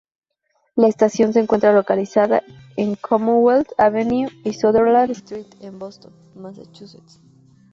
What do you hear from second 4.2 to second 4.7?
y